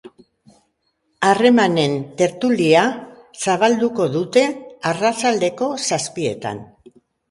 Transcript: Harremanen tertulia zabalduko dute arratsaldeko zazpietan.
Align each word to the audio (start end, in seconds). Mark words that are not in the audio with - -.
Harremanen 1.27 1.93
tertulia 2.23 2.87
zabalduko 3.45 4.11
dute 4.19 4.47
arratsaldeko 4.95 5.73
zazpietan. 5.89 6.69